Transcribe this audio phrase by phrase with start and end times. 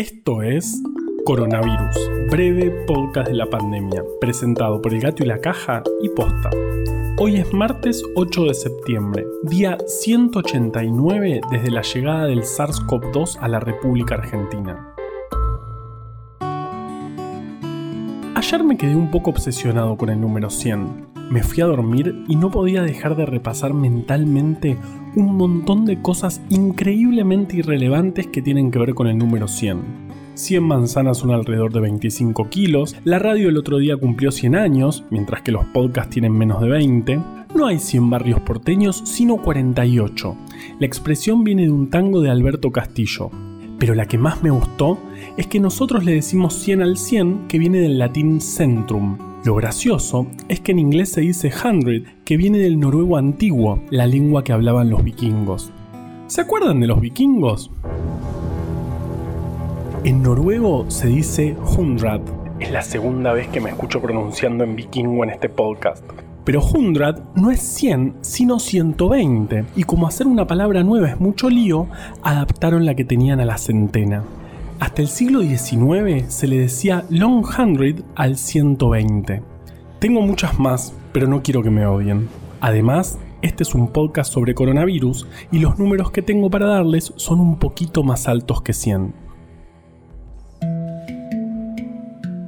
[0.00, 0.82] Esto es
[1.26, 6.48] Coronavirus, breve podcast de la pandemia, presentado por El Gato y la Caja y Posta.
[7.18, 13.60] Hoy es martes 8 de septiembre, día 189 desde la llegada del SARS-CoV-2 a la
[13.60, 14.94] República Argentina.
[18.34, 21.09] Ayer me quedé un poco obsesionado con el número 100.
[21.30, 24.76] Me fui a dormir y no podía dejar de repasar mentalmente
[25.14, 30.10] un montón de cosas increíblemente irrelevantes que tienen que ver con el número 100.
[30.34, 35.04] 100 manzanas son alrededor de 25 kilos, la radio el otro día cumplió 100 años,
[35.10, 37.20] mientras que los podcasts tienen menos de 20,
[37.54, 40.36] no hay 100 barrios porteños, sino 48.
[40.80, 43.30] La expresión viene de un tango de Alberto Castillo,
[43.78, 44.98] pero la que más me gustó
[45.36, 49.29] es que nosotros le decimos 100 al 100, que viene del latín centrum.
[49.42, 54.06] Lo gracioso es que en inglés se dice hundred, que viene del noruego antiguo, la
[54.06, 55.72] lengua que hablaban los vikingos.
[56.26, 57.70] ¿Se acuerdan de los vikingos?
[60.04, 62.20] En noruego se dice hundrad.
[62.58, 66.04] Es la segunda vez que me escucho pronunciando en vikingo en este podcast.
[66.44, 69.64] Pero hundrad no es 100, sino 120.
[69.74, 71.86] Y como hacer una palabra nueva es mucho lío,
[72.22, 74.22] adaptaron la que tenían a la centena.
[74.80, 79.42] Hasta el siglo XIX se le decía long hundred al 120.
[79.98, 82.30] Tengo muchas más, pero no quiero que me odien.
[82.62, 87.40] Además, este es un podcast sobre coronavirus y los números que tengo para darles son
[87.40, 89.12] un poquito más altos que 100.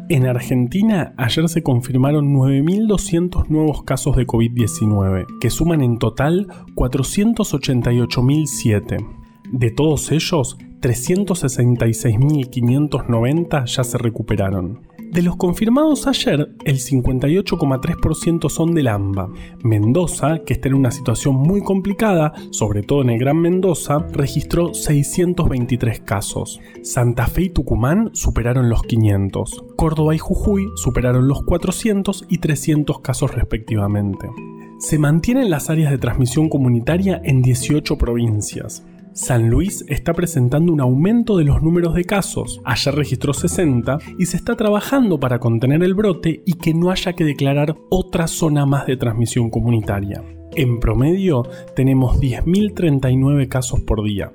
[0.08, 9.06] En Argentina ayer se confirmaron 9.200 nuevos casos de COVID-19, que suman en total 488.007.
[9.52, 14.92] De todos ellos, 366.590 ya se recuperaron.
[15.12, 19.28] De los confirmados ayer, el 58,3% son del AMBA.
[19.62, 24.72] Mendoza, que está en una situación muy complicada, sobre todo en el Gran Mendoza, registró
[24.72, 26.60] 623 casos.
[26.82, 29.64] Santa Fe y Tucumán superaron los 500.
[29.76, 34.30] Córdoba y Jujuy superaron los 400 y 300 casos respectivamente.
[34.78, 38.82] Se mantienen las áreas de transmisión comunitaria en 18 provincias.
[39.14, 42.60] San Luis está presentando un aumento de los números de casos.
[42.64, 47.12] Ayer registró 60 y se está trabajando para contener el brote y que no haya
[47.12, 50.24] que declarar otra zona más de transmisión comunitaria.
[50.54, 51.46] En promedio
[51.76, 54.32] tenemos 10.039 casos por día.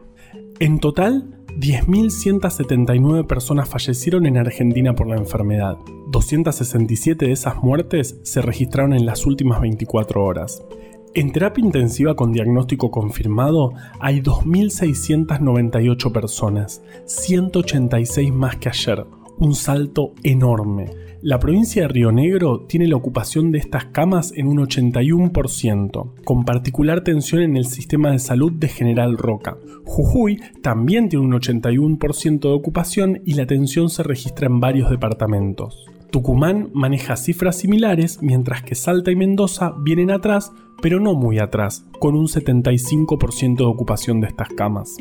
[0.60, 5.78] En total, 10.179 personas fallecieron en Argentina por la enfermedad.
[6.12, 10.64] 267 de esas muertes se registraron en las últimas 24 horas.
[11.13, 19.06] En terapia intensiva con diagnóstico confirmado hay 2.698 personas, 186 más que ayer,
[19.40, 20.91] un salto enorme.
[21.23, 26.46] La provincia de Río Negro tiene la ocupación de estas camas en un 81%, con
[26.46, 29.57] particular tensión en el sistema de salud de General Roca.
[29.85, 35.88] Jujuy también tiene un 81% de ocupación y la tensión se registra en varios departamentos.
[36.12, 40.51] Tucumán maneja cifras similares, mientras que Salta y Mendoza vienen atrás,
[40.81, 44.97] pero no muy atrás, con un 75% de ocupación de estas camas.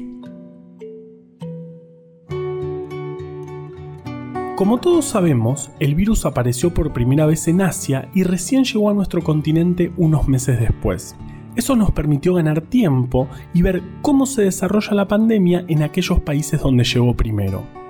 [4.57, 8.95] Como todos sabemos, el virus apareció por primera vez en Asia y recién llegó a
[8.95, 11.15] nuestro continente unos meses después.
[11.57, 16.61] Eso nos permitió ganar tiempo y ver cómo se desarrolla la pandemia en aquellos países
[16.61, 17.86] donde llegó primero.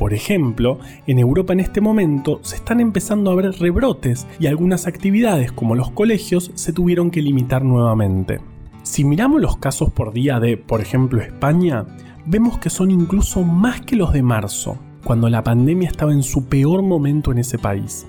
[0.00, 4.86] Por ejemplo, en Europa en este momento se están empezando a ver rebrotes y algunas
[4.86, 8.40] actividades como los colegios se tuvieron que limitar nuevamente.
[8.82, 11.84] Si miramos los casos por día de, por ejemplo, España,
[12.24, 16.46] vemos que son incluso más que los de marzo, cuando la pandemia estaba en su
[16.46, 18.06] peor momento en ese país.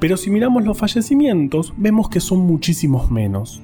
[0.00, 3.60] Pero si miramos los fallecimientos, vemos que son muchísimos menos.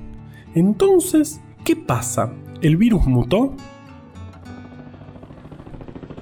[0.54, 2.34] Entonces, ¿qué pasa?
[2.60, 3.54] ¿El virus mutó?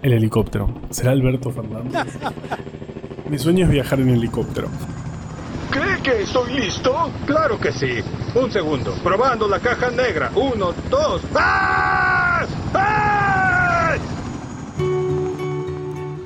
[0.03, 0.69] El helicóptero.
[0.91, 2.07] ¿Será Alberto Fernández?
[3.29, 4.69] Mi sueño es viajar en helicóptero.
[5.71, 7.13] ¿Cree que estoy listo?
[7.27, 7.99] Claro que sí.
[8.35, 8.95] Un segundo.
[9.05, 10.31] Probando la caja negra.
[10.35, 11.23] Uno, dos.
[11.35, 12.45] ¡Ah!
[12.75, 13.97] ¡Ah!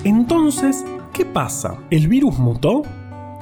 [0.05, 1.77] Entonces, ¿qué pasa?
[1.91, 2.83] ¿El virus mutó?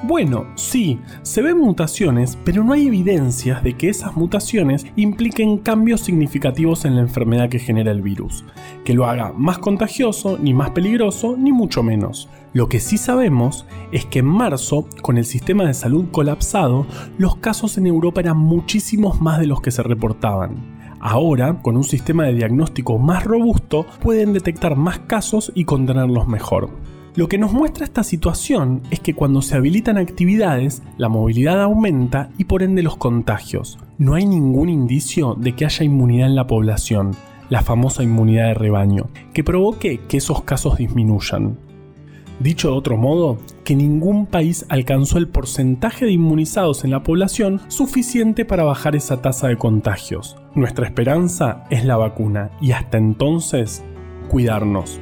[0.04, 6.00] Bueno, sí, se ven mutaciones, pero no hay evidencias de que esas mutaciones impliquen cambios
[6.00, 8.44] significativos en la enfermedad que genera el virus,
[8.84, 12.28] que lo haga más contagioso, ni más peligroso, ni mucho menos.
[12.52, 16.84] Lo que sí sabemos es que en marzo, con el sistema de salud colapsado,
[17.16, 20.82] los casos en Europa eran muchísimos más de los que se reportaban.
[20.98, 26.70] Ahora, con un sistema de diagnóstico más robusto, pueden detectar más casos y contenerlos mejor.
[27.14, 32.31] Lo que nos muestra esta situación es que cuando se habilitan actividades, la movilidad aumenta
[32.38, 33.79] y por ende los contagios.
[33.99, 37.12] No hay ningún indicio de que haya inmunidad en la población.
[37.50, 41.59] la famosa inmunidad de rebaño, que provoque que esos casos disminuyan.
[42.41, 47.61] Dicho de otro modo, que ningún país alcanzó el porcentaje de inmunizados en la población
[47.69, 50.38] suficiente para bajar esa tasa de contagios.
[50.55, 53.85] Nuestra esperanza es la vacuna y hasta entonces,
[54.31, 54.99] cuidarnos.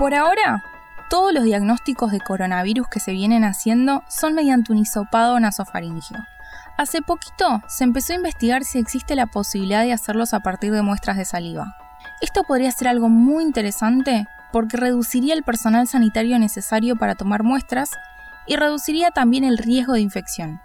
[0.00, 0.64] Por ahora,
[1.10, 6.16] todos los diagnósticos de coronavirus que se vienen haciendo son mediante un hisopado nasofaringio.
[6.78, 10.80] Hace poquito se empezó a investigar si existe la posibilidad de hacerlos a partir de
[10.80, 11.76] muestras de saliva.
[12.22, 17.90] Esto podría ser algo muy interesante porque reduciría el personal sanitario necesario para tomar muestras
[18.46, 20.62] y reduciría también el riesgo de infección.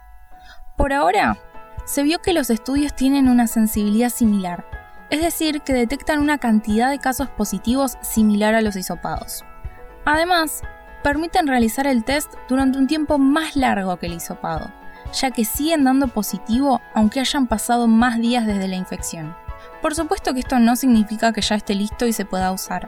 [0.77, 1.35] Por ahora,
[1.83, 4.63] se vio que los estudios tienen una sensibilidad similar,
[5.09, 9.45] es decir, que detectan una cantidad de casos positivos similar a los hisopados.
[10.05, 10.61] Además,
[11.03, 14.71] permiten realizar el test durante un tiempo más largo que el hisopado,
[15.13, 19.35] ya que siguen dando positivo aunque hayan pasado más días desde la infección.
[19.81, 22.87] Por supuesto que esto no significa que ya esté listo y se pueda usar.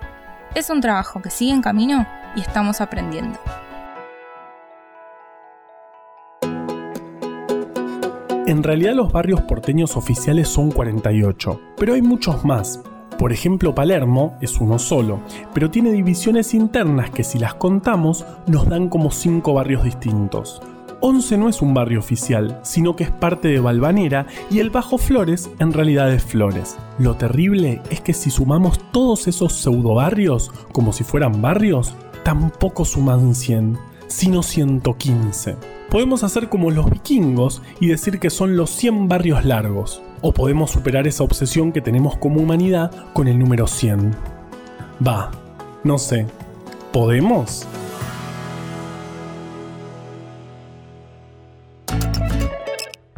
[0.56, 3.40] Es un trabajo que sigue en camino y estamos aprendiendo.
[8.47, 12.81] En realidad los barrios porteños oficiales son 48, pero hay muchos más.
[13.19, 15.19] Por ejemplo, Palermo es uno solo,
[15.53, 20.61] pero tiene divisiones internas que si las contamos nos dan como 5 barrios distintos.
[21.01, 24.97] Once no es un barrio oficial, sino que es parte de Balvanera y el Bajo
[24.97, 26.77] Flores en realidad es Flores.
[26.99, 32.85] Lo terrible es que si sumamos todos esos pseudo barrios como si fueran barrios, tampoco
[32.85, 33.77] suman 100,
[34.07, 35.56] sino 115.
[35.89, 40.71] Podemos hacer como los vikingos y decir que son los 100 barrios largos, o podemos
[40.71, 44.15] superar esa obsesión que tenemos como humanidad con el número 100.
[45.06, 45.31] Va,
[45.83, 46.25] no sé,
[46.92, 47.68] ¿podemos?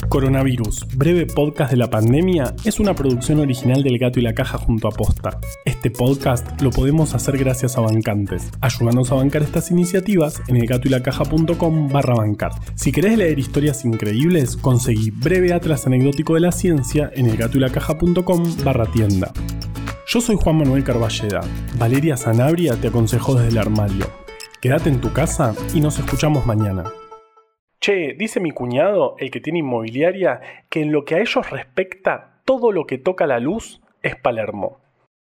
[0.10, 4.58] Coronavirus, breve podcast de la pandemia, es una producción original del Gato y la Caja
[4.58, 5.40] junto a Posta.
[5.80, 8.52] Este podcast lo podemos hacer gracias a bancantes.
[8.60, 12.52] Ayúdanos a bancar estas iniciativas en elgatoylacaja.com barra bancar.
[12.76, 18.88] Si querés leer historias increíbles, conseguí breve atlas anecdótico de la ciencia en elgatoylacaja.com barra
[18.88, 19.32] tienda.
[20.06, 21.40] Yo soy Juan Manuel Carballeda.
[21.78, 24.06] Valeria Sanabria te aconsejó desde el armario.
[24.60, 26.92] Quédate en tu casa y nos escuchamos mañana.
[27.80, 32.42] Che, dice mi cuñado, el que tiene inmobiliaria, que en lo que a ellos respecta,
[32.44, 34.79] todo lo que toca la luz es Palermo.